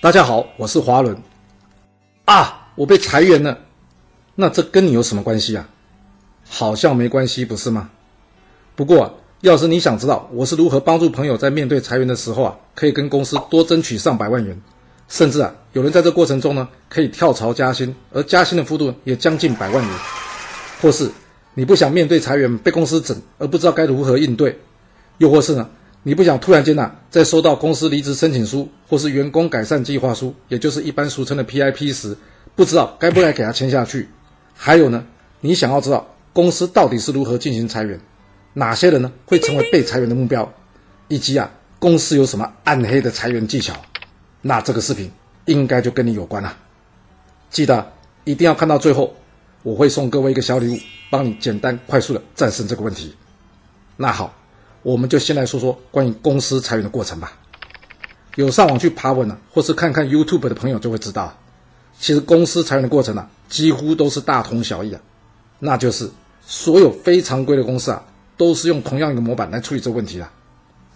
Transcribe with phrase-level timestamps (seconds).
[0.00, 1.20] 大家好，我是华伦。
[2.24, 3.58] 啊，我被裁员了，
[4.36, 5.68] 那这跟你有什么关系啊？
[6.48, 7.90] 好像没关系，不是吗？
[8.76, 14.56] 不过啊，要是你想知道我是如何帮助朋友在面对裁员的时候啊，可以跟公司多争取上百万元，
[15.08, 19.94] 甚至啊，有人在这过程中呢，可以跳槽加薪，而加薪的幅度也将近百万元。
[20.80, 21.10] 或是
[21.54, 24.56] 你不想面对裁员被公司整，而不知道该如何应对，
[25.18, 25.68] 又或是呢？
[26.08, 32.16] 你不想突然间呐，在收到公司离职申请书或是员工改善计划书，也就是一般俗称的 PIP 时，
[32.54, 34.08] 不知道该不该给他签下去？
[34.54, 35.04] 还有呢，
[35.42, 38.00] 你想要知道公司到底是如何进行裁员，
[38.54, 40.50] 哪些人呢会成为被裁员的目标，
[41.08, 43.74] 以及啊，公司有什么暗黑的裁员技巧？
[44.40, 45.12] 那这个视频
[45.44, 46.56] 应该就跟你有关了。
[47.50, 47.86] 记得
[48.24, 49.14] 一定要看到最后，
[49.62, 50.78] 我会送各位一个小礼物，
[51.10, 53.14] 帮你简单快速的战胜这个问题。
[53.98, 54.34] 那好。
[54.88, 57.30] 我们就先来说说关于公司裁员的过程吧。
[58.36, 61.36] 有上网去爬文呢，或是看看 YouTube 的朋友就会知道，
[62.00, 65.00] 其实公司裁员的过程呢，几乎都是大同小异啊。
[65.58, 66.10] 那就是
[66.46, 68.02] 所有非常规的公司啊，
[68.38, 70.26] 都是用同样一个模板来处理这个问题的。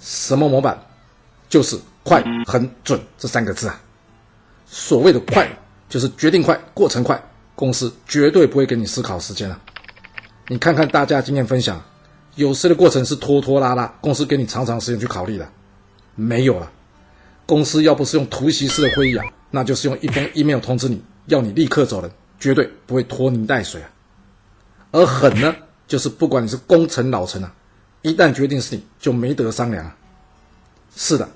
[0.00, 0.82] 什么模板？
[1.50, 3.78] 就是快、很准这三个字啊。
[4.66, 5.46] 所谓的快，
[5.90, 7.22] 就是决定快、过程快，
[7.54, 9.60] 公司绝对不会给你思考时间啊。
[10.48, 11.78] 你看看大家经验分享。
[12.34, 15.46] 有时的过程是拖拖拉拉，公司给你长长时间去考虑的，
[16.14, 16.70] 没有了。
[17.44, 23.90] 公司要不是用突袭式的会议啊，那就是用一封 email 通知你要你立刻走人，绝对不会拖泥带水啊。
[24.92, 25.54] 而狠呢，
[25.86, 27.52] 就是不管你是功臣老臣啊，
[28.00, 29.94] 一旦决定是你就没得商量啊。
[30.96, 31.28] 是的，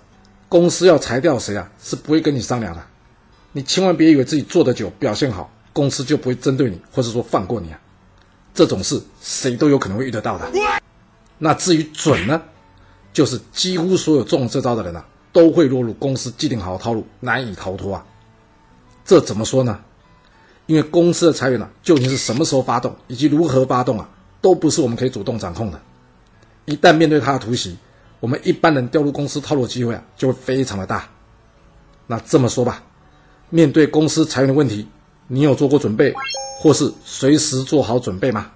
[0.49, 2.83] 公司要裁掉谁啊，是不会跟你商量的。
[3.53, 7.81] 你千万别以为自己做得久，表现好，公司就不会针对你，或者说放过你啊。
[8.55, 10.51] 这种事谁都有可能会遇得到的。
[11.39, 12.43] 那至于准呢，
[13.13, 18.05] 就是几乎所有中这招的人啊，都会落入公司既定好的套路，难以逃脱啊。
[19.05, 19.81] 这怎么说呢？
[20.67, 24.09] 因为公司的裁员啊，究竟是什么时候发动，以及如何发动啊，
[24.41, 25.81] 都不是我们可以主动掌控的。
[26.65, 27.77] 一旦面对他的突袭，
[28.19, 31.09] 我们一般人掉入公司套路的机会啊，就会非常的大。
[32.09, 32.83] 那这么说吧，
[33.51, 34.89] 面对公司裁员的问题，
[35.29, 36.13] 你有做过准备，
[36.59, 38.51] 或是随时做好准备吗？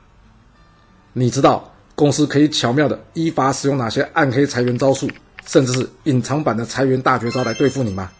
[1.12, 1.69] 你知道？
[2.00, 5.06] 公司可以巧妙的依法使用哪些暗黑裁员招数，
[5.46, 8.10] 甚至是隐藏版的裁员大绝招来对付你吗？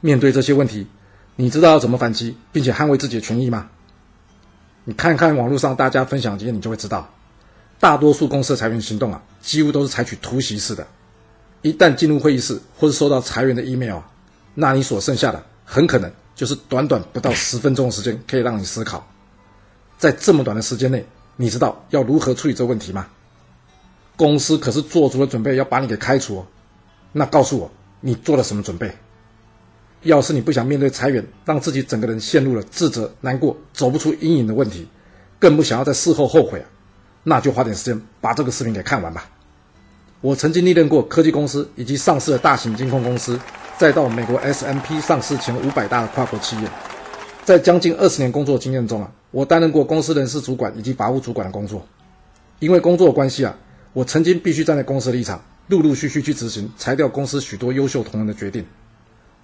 [0.00, 0.86] 面对这些问题，
[1.34, 3.68] 你知道要怎么反击，并且捍卫自己的权益吗？
[4.84, 7.12] 你看看网络上大家分享经验，你就会知道，
[7.80, 10.86] 大多数公司的裁员行动啊，几乎都是采取突袭式的。
[11.62, 14.08] 一旦进入会议室或是收到裁员的 email 啊，
[14.54, 19.04] 那你所剩下的很可能就是短短不到十分钟的时间，可以让你思考，
[19.98, 21.04] 在这么短的时间内。
[21.40, 23.06] 你知道要如何处理这问题吗？
[24.14, 26.46] 公司可是做足了准备要把你给开除哦。
[27.12, 27.70] 那告诉我，
[28.02, 28.94] 你做了什么准备？
[30.02, 34.86] 要是你不想面对裁员，让自己整个人陷入了自责、难过、走不出阴影的问题，
[35.38, 36.68] 更不想要在事后后悔啊，
[37.22, 39.26] 那就花点时间把这个视频给看完吧。
[40.20, 43.40] 我曾经历练过科技公司以及上市的大型金控公司，
[43.78, 46.68] 再到美国 S M P 上市前五百大的跨国企业。
[47.46, 51.86] 在将近二十年工作经验中啊，我担任过公司人事主管以及法务主管的工作。
[52.58, 53.56] 因为工作关系啊，
[53.92, 58.64] 我曾经必须站在公司立场，陆陆续续去执行裁掉公司许多优秀同仁的决定。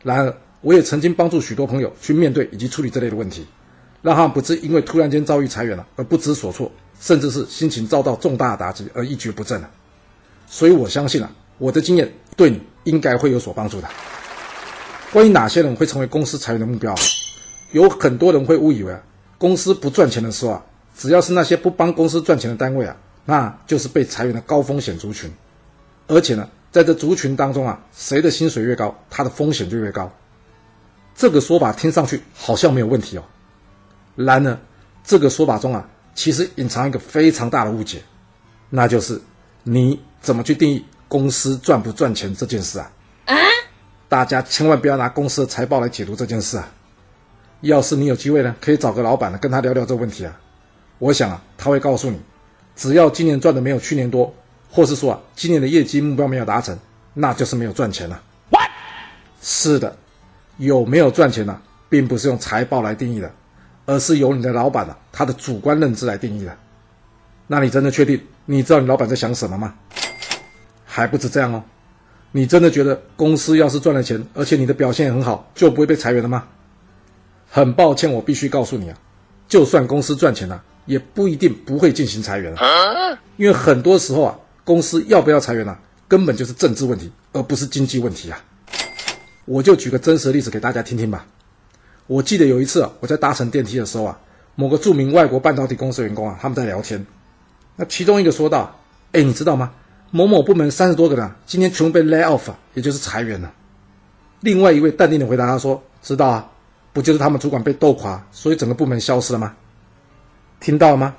[0.03, 3.47] 然而，我也曾经帮助许多朋友去面对以及处理这类的问题，
[4.03, 6.71] 让他们不致因为突然间遭遇裁员了而不知所措，
[7.01, 9.71] 甚至是心情遭到重大打击而一蹶不振了。
[10.47, 13.89] 所以我相信啊，我的经验对你应该会有所帮助的。
[15.13, 16.95] 关于哪些人会成为公司裁员的目标？
[17.73, 19.03] 有很多人会误以为啊，
[19.39, 20.65] 公司不赚钱的时候啊，
[20.97, 25.31] 只要是那些不帮公司赚钱的单位啊，那就是被裁员的高风险族群。
[26.07, 30.11] 而且呢，在这族群当中啊，谁的薪水越高，他的风险就越高。
[31.15, 33.25] 这个说法听上去好像没有问题哦。
[34.15, 34.59] 然而，
[35.03, 38.03] 这个说法中啊，其实隐藏一个非常大的误解，
[38.71, 39.21] 那就是
[39.63, 42.91] 你怎么去定义公司赚不赚钱这件事啊？
[43.27, 43.35] 啊！
[44.09, 46.69] 大家千万不要拿公司的财报来解读这件事啊！
[47.63, 50.39] 要是你有机会呢，可以找个老板呢，跟他聊聊这个问题啊。
[50.99, 52.19] 我想啊，他会告诉你，
[52.75, 54.33] 只要今年赚的没有去年多，
[54.71, 56.79] 或是说啊，今年的业绩目标没有达成，
[57.15, 58.23] 那就是没有赚钱了。
[58.51, 58.71] What？
[59.43, 59.97] 是的，
[60.59, 63.31] 有没有赚钱呢，并不是用财报来定义的，
[63.85, 66.57] 而是由你的老板啊，他的主观认知来定义的。
[67.47, 69.75] 那你真的确定你知道你老板在想什么吗？
[70.85, 71.63] 还不止这样哦，
[72.33, 76.45] 你真的觉得公司要是赚了钱，而且你的表现很好，就不会被裁员了吗？
[77.49, 78.99] 很抱歉，我必须告诉你啊，
[79.49, 83.19] 就算公司赚钱了，也不一定不会进行裁员啊。
[83.37, 85.77] 因为很多时候啊，公司要不要裁员呢，
[86.09, 88.39] 根本就是政治问题，而不是经济问题啊。
[89.45, 91.25] 我就举个真实的例子给大家听听吧。
[92.07, 94.19] 我记得有一次啊，我在搭乘电梯的时候啊，
[94.55, 97.05] 某个著名外国半导体公司员工啊，他们在聊天。
[97.77, 98.81] 那其中一个说道
[99.13, 99.73] ：“哎，你知道吗？
[100.11, 103.53] 某某部门三十多个人啊今天全部被 lay off，也就是裁员了。”
[104.41, 106.51] 另外一位淡定的回答他说：“知道啊，
[106.97, 109.55] 不就是他们主管被斗垮，所以整个部门消失了吗？”
[110.61, 111.15] 听到了吗？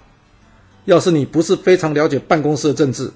[0.86, 3.12] 要是你不是非常了解办公室的政治，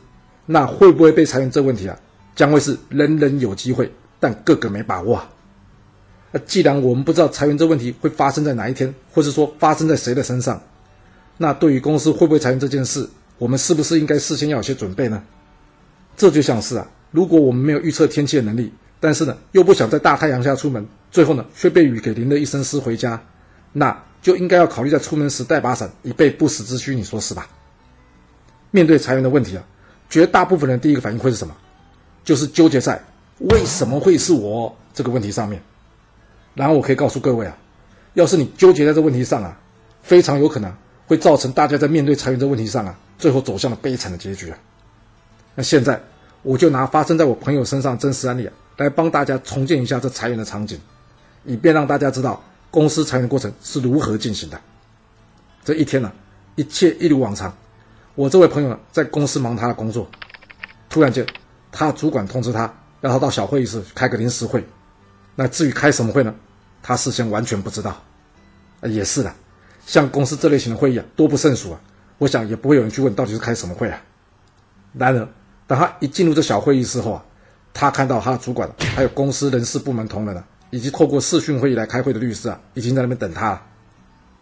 [0.45, 1.97] 那会不会被裁员这问题啊，
[2.35, 5.27] 将会是人人有机会，但个个没把握啊。
[6.31, 10.61] 那既然我们不知道裁员这问题会发生在哪一天，或者说发生在谁的身上，
[11.37, 13.09] 那对于公司会不会裁员这件事，
[13.39, 15.23] 我们是不是应该事先要有些准备呢？
[16.15, 23.21] 这就像是啊，如果我们没有预测天气的能力，但是呢又不想在大太阳下出门，最后呢却被雨给淋得一身湿回家，
[23.73, 26.95] 那就应该要考虑在出门时带把伞，以备不时之需。
[26.95, 27.47] 你说是吧？
[28.69, 29.63] 面对裁员的问题啊，
[30.09, 31.53] 绝大部分人第一个反应会是什么？
[32.23, 33.03] 就是纠结在
[33.39, 35.61] 为什么会是我这个问题上面。
[36.53, 37.57] 然后我可以告诉各位啊，
[38.13, 39.59] 要是你纠结在这问题上啊，
[40.03, 40.71] 非常有可能
[41.07, 44.57] 会造成大家在面对裁员这问题上啊，最后走向了悲惨的结局啊。
[45.55, 45.99] 那现在
[46.43, 50.79] 我就拿发生在我朋友身上真实案例啊，来帮大家重建一下这裁员的场景，
[51.45, 54.59] 以便让大家知道公司裁员过程是如何进行的。
[55.63, 56.11] 这一天呢，
[56.55, 57.55] 一切一如往常，
[58.15, 60.09] 我这位朋友呢在公司忙他的工作，
[60.89, 61.25] 突然间，
[61.71, 62.61] 他主管通知他，
[62.99, 64.65] 让他到小会议室开个临时会。
[65.35, 66.33] 那至于开什么会呢？
[66.83, 68.01] 他事先完全不知道。
[68.83, 69.31] 也是的，
[69.85, 71.79] 像公司这类型的会议啊，多不胜数啊。
[72.17, 74.01] 我想也不会有人去问到底是开什么会啊。
[74.93, 75.27] 然而，
[75.67, 77.23] 当他一进入这小会议室后啊，
[77.73, 83.61] 他看到他的主管还有公司人事部门同仁啊，以及透过视讯会议来开会的律师啊，已经在那边等他了。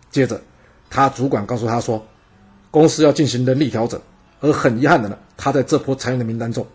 [0.10, 0.42] 接着，
[0.90, 2.06] 他主管告诉他说，
[2.72, 4.00] 公司要进行人力调整，
[4.42, 6.66] 而很遗憾的呢，他在这波裁员的名单中。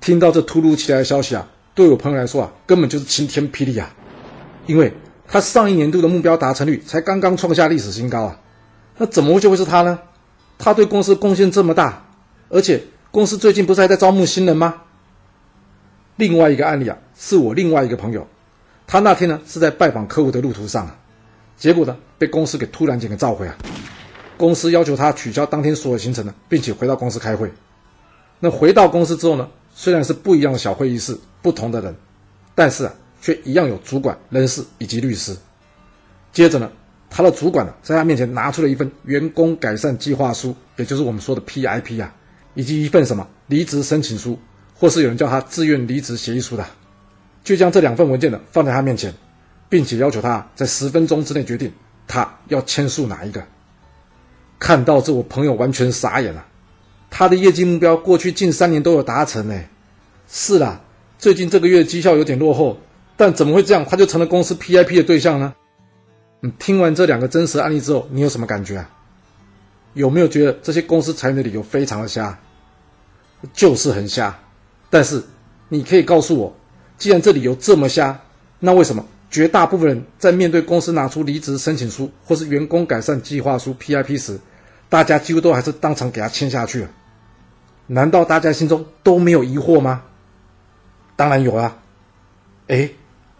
[0.00, 1.48] 听到这突如其来的消息啊！
[1.74, 3.94] 对我朋友来说啊，根本就是晴天霹雳啊！
[4.66, 4.94] 因为
[5.28, 8.40] 他上一年度的目标达成率才刚刚创下历史新高啊，
[8.98, 9.98] 那怎么会就会是他呢？
[10.58, 12.06] 他对公司贡献这么大，
[12.48, 14.82] 而且公司最近不是还在招募新人吗？
[16.16, 18.26] 另外一个案例啊，是我另外一个朋友，
[18.86, 20.98] 他那天呢是在拜访客户的路途上啊，
[21.56, 23.56] 结果呢被公司给突然间给召回啊，
[24.36, 27.50] 公司要求他取消当天所有行程呢，并且回到公司开会。
[28.40, 29.48] 那回到公司之后呢？
[29.78, 31.94] 虽然是不一样的小会议室，不同的人，
[32.54, 35.36] 但是啊，却一样有主管、人事以及律师。
[36.32, 36.70] 接着呢，
[37.10, 42.10] 他的主管呢，在他面前拿出了一份员工改善计划书，也就是我们说的 PIP 啊，
[42.54, 44.38] 以及一份什么离职申请书，
[44.78, 46.64] 或是有人叫他自愿离职协议书的，
[47.42, 49.12] 就将这两份文件呢放在他面前，
[49.68, 51.72] 并且要求他在十分钟之内决定
[52.06, 53.42] 他要签署哪一个。
[54.58, 56.44] 看到这，我朋友完全傻眼了。
[57.10, 59.58] 他的业绩目标过去近三年都有达成呢，
[60.28, 60.80] 是啦，
[61.18, 62.78] 最近这个月绩效有点落后，
[63.16, 63.84] 但怎么会这样？
[63.84, 65.54] 他就成了公司 PIP 的对象呢？
[66.40, 68.90] 你听完这两个真实案例之后，你有什么感觉啊？
[69.94, 72.38] 有没有觉得这些公司裁员的理由非常的瞎？
[73.54, 74.38] 就是很瞎。
[74.88, 75.22] 但是
[75.68, 76.54] 你可以告诉我，
[76.96, 78.18] 既然这理由这么瞎，
[78.60, 84.38] 那为什么绝大部分人在面对公司拿出离职申请书或是员工改善计划书 PIP 时，
[84.88, 86.90] 大家几乎都还是当场给他签下去了，
[87.88, 90.02] 难道大家心中都没有疑惑吗？
[91.16, 91.76] 当然有啊！
[92.68, 92.90] 哎，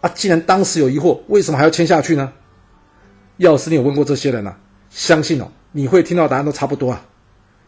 [0.01, 2.31] 啊，既然当时有疑惑，为什么还要签下去呢？
[3.37, 4.55] 要是你有问过这些人呢，
[4.89, 7.05] 相信哦，你会听到答案都差不多啊。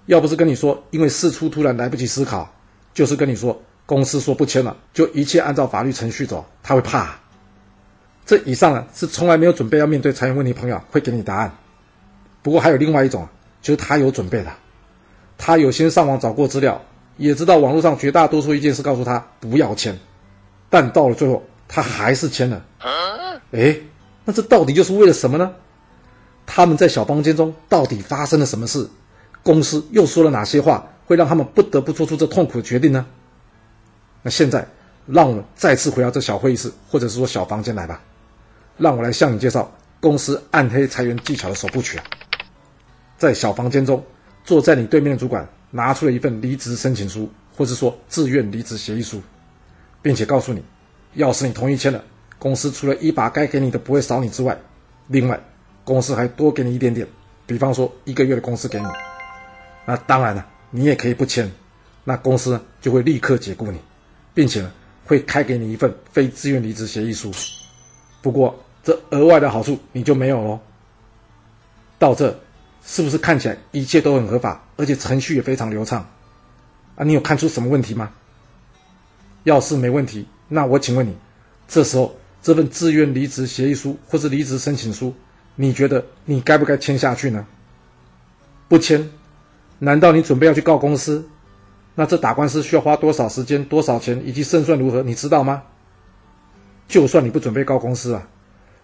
[0.08, 2.52] 要不是跟你说因为事出突然来不及思考，
[2.94, 7.18] 就是跟你说公司说不签了，就一切按照法律程序走，他会怕。
[8.24, 11.52] 这以上呢是从来没有准备要面对裁员问题朋友会给你答案。
[12.44, 13.28] 不过还有另外一种。
[13.62, 14.50] 就是他有准备的，
[15.38, 16.82] 他有先上网找过资料，
[17.18, 20.00] 也知道网络上绝大多数意见是告诉他不要签，
[20.70, 22.66] 但到了最后他还是签了。
[23.52, 23.76] 哎，
[24.24, 25.52] 那这到底又是为了什么呢？
[26.46, 28.90] 他们在小房间中到底发生了什么事？
[29.44, 33.06] 公司又说了哪些话，会让他们不得不做出这痛苦的决定呢？
[34.22, 34.68] 那现在
[35.06, 38.02] 让我们再次回到这小会议室，或者是说小房间来吧，
[38.78, 42.04] 让我来向你介绍公司暗黑裁员技巧的首部曲啊。
[43.18, 44.04] 在小房间中，
[44.44, 49.22] 坐在你对面的主管拿出了一份离职申请书，或是说自愿离职协议书，
[50.02, 50.64] 并且告诉你，
[51.16, 52.04] 要是你同意签了，
[52.38, 54.58] 公司除了一把该给你的不会少你之外，
[55.08, 55.40] 另外
[55.84, 57.08] 公司还多给你一点点，
[57.46, 58.86] 比方说一个月的工资给你。
[59.86, 61.52] 那当然了，你也可以不签，
[62.04, 63.80] 那公司就会立刻解雇你，
[64.40, 64.66] 并且
[65.06, 67.30] 会开给你一份非自愿离职协议书。
[68.22, 70.58] 不过这额外的好处你就没有喽。
[71.98, 72.34] 到这。
[72.82, 76.10] 是不是看起来一切都很合法，而且程序也非常流畅？
[76.96, 78.10] 啊，你有看出什么问题吗？
[79.44, 81.14] 要是没问题，那我请问你，
[81.68, 85.14] 这时候这份自愿离职协议书或是离职申请书，
[85.56, 87.46] 你觉得你该不该签下去呢？
[88.70, 89.08] 不签，
[89.80, 91.28] 难道你准备要去告公司？
[92.00, 95.62] 那这打官司需要花多少时间、多少钱，以及胜算如何，你知道吗？
[96.88, 98.26] 就算你不准备告公司啊，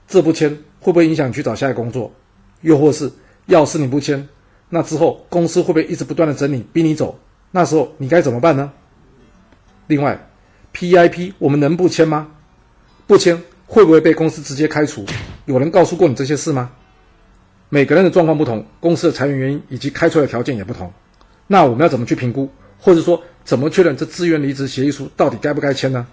[0.06, 0.50] 这不签
[0.82, 2.12] 会不会影响你去找下一个工作？
[2.60, 3.10] 又或是，
[3.46, 4.28] 要是你不签，
[4.68, 7.18] 那之后公司会不会一直不断的整你，逼你走？
[7.52, 8.70] 那时候你该怎么办呢？
[9.88, 10.28] 另外
[10.74, 12.28] ，PIP 我们能不签吗？
[13.08, 15.06] 不签会不会被公司直接开除？
[15.46, 16.70] 有人告诉过你这些事吗？
[17.70, 20.92] 每个人的状况不同，公司的裁员原因以及开出的条件也不同，
[21.48, 22.50] 那我们要怎么去评估？
[22.80, 26.06] 或者说，怎么确认这自愿离职协议书到底该不该签呢？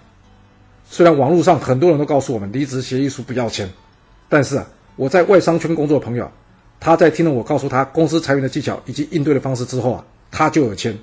[0.89, 3.67] 虽然网络上很多人都告诉我们离职协议书不要签，
[4.29, 6.29] 但是啊，我在外商圈工作的朋友，
[6.79, 10.95] 他在听了我告诉他公司裁员的技巧以及应对的方式之后啊，他就有签。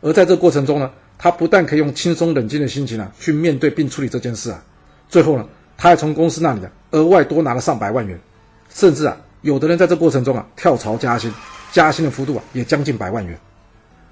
[0.00, 4.62] 而在这过程中呢，他不但可以用轻松冷静的心情啊去面对并处理这件事啊，
[5.08, 8.20] 最后呢，他还从公司那里啊额外多拿了上百万元，
[8.68, 11.32] 甚至啊，有的人在这过程中啊跳槽加薪，
[11.72, 13.36] 加薪的幅度啊也将近百万元。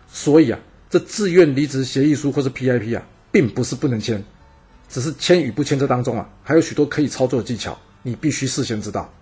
[0.08, 0.58] 所以啊。
[0.94, 4.22] 这自愿离职协议书或是 PIP 啊，并不是不能签，
[4.88, 9.12] 只是签与不签这当中啊，还有许多可以操作的技巧，你必须事先知道。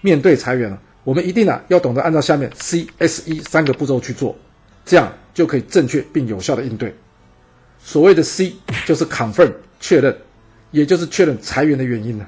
[0.00, 4.38] 面对裁员呢，我们一定啊要懂得按照下面 C、S、E 三个步骤去做，
[4.84, 6.94] 这样就可以正确并有效的应对。
[7.82, 10.16] 所谓的 C 就是 Confirm 确认，
[10.70, 12.24] 也就是确认裁员的原因呢，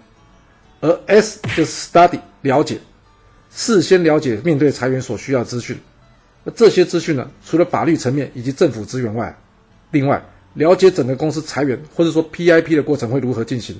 [0.80, 2.80] 而 S 就是 Study 了解，
[3.54, 5.78] 事先了解面对裁员所需要资讯。
[6.54, 9.36] 这些资讯呢，除了法律层面以及政府资源外，
[9.90, 10.22] 另外
[10.54, 13.78] 了解整个公司裁员或者说 PIP 的过程会如何进行，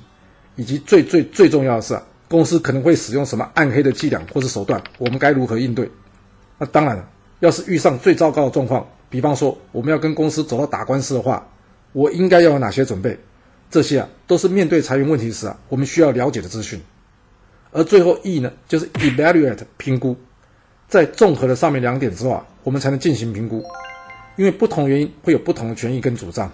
[0.55, 5.89] 以及最最最重要的是啊，公司可能会使用什么暗黑的伎俩或是手段，我们该如何应对？
[6.57, 7.09] 那当然了，
[7.39, 11.47] 要是遇上最糟糕的状况，比方说我们要跟公司走到打官司的话，
[11.93, 13.17] 我应该要有哪些准备？
[13.71, 16.81] 这些啊，都是面对裁员问题时啊，我们需要了解的资讯。
[17.71, 20.15] 而最后 E 呢，就是 evaluate 评估。
[20.87, 23.63] 在综合了上面两点之后，我们才能进行评估。
[24.35, 26.49] 因为不同原因会有不同的权益跟主张，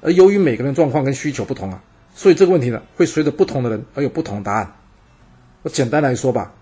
[0.00, 1.82] 而由于每个人状况跟需求不同啊，
[2.14, 4.74] 所以这个问题呢，会随着不同的人而有不同的答案。
[5.60, 6.54] 我简单来说吧，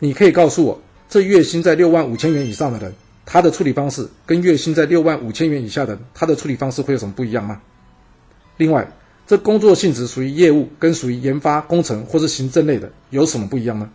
[0.00, 2.92] 你可以告诉我，这月薪在六万五千元以上的人，
[3.24, 7.62] 他的处理方式跟月薪在六万五千元以下的人他的处理方式会有什么不一样吗？
[8.56, 8.90] 另外，
[9.28, 13.88] 这工作性质属于业务跟属于研发、工程或是行政类的有什么不一样呢？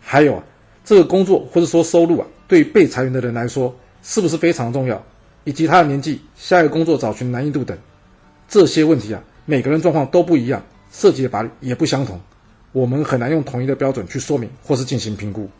[0.00, 0.42] 还有啊。
[0.86, 3.74] 这个工作或者说收入啊，对被裁员的人来说
[4.04, 5.04] 是不是非常重要？
[5.42, 7.76] 以及他的年纪、下一个工作找寻难易度等
[8.48, 12.20] 这些问题啊，每个人状况都不一样，涉及的法律也不相同，
[12.70, 15.50] 我们很难用统一的标准去说明或是进行评估。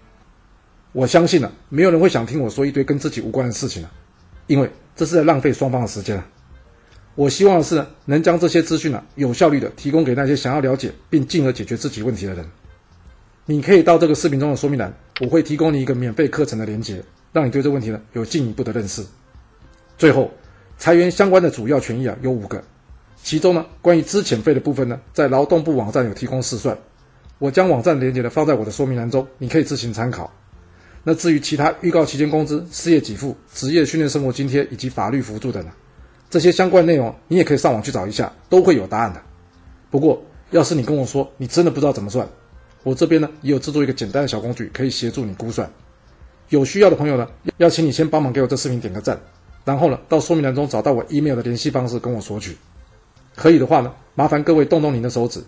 [0.92, 3.90] 我相信呢，没有人会想听我说一堆跟自己无关的事情了，
[4.47, 6.25] 因为这是在浪费双方的时间啊。
[7.16, 12.47] 我希望是，能将这些资讯呢，有效率的提供给那些想要了解并进而解决自己问题的人。
[13.49, 17.00] 你可以到这个视频中的说明栏，我会提供你一个免费课程的连接，
[17.33, 19.07] 让你对这个问题呢有进一步的认识。
[19.97, 20.29] 最后，
[20.76, 22.61] 裁员相关的主要权益啊有五个，
[23.23, 26.76] 其中呢关于资遣费的部分呢，在劳动部网站有提供试算，
[27.38, 30.29] 我将网站连接呢放在我的说明栏中，你可以自行参考。
[31.05, 35.71] 那至于其他预告期间工资、失业给付、职业训练生活津贴以及法律辅助等呢，
[36.29, 39.23] 这些相关内容你也可以上网去找一下，都会有答案的。
[39.88, 42.29] 不过，要是你跟我说你真的不知道怎么算，
[42.87, 45.69] 我这边呢也有制作一个简单的小工具，可以协助你估算。
[46.50, 47.26] 有需要的朋友呢，
[47.57, 49.21] 要请你先帮忙给我这视频点个赞，
[49.64, 52.57] 然后呢到说明栏中找到我 email 的联系方式跟我索取。
[53.35, 55.43] 可以的话呢，麻烦各位动动您的手指，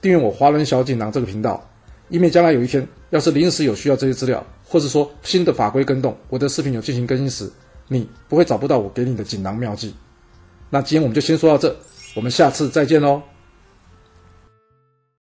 [0.00, 1.68] 订阅我华人小锦囊这个频道，
[2.10, 7.50] 以免将来有一天要是临时有需要这些资料，或是说新的法规更动，我的视频有进行更新时，
[7.88, 9.92] 你不会找不到我给你的锦囊妙计。
[10.70, 11.76] 那今天我们就先说到这，
[12.14, 13.20] 我们下次再见喽。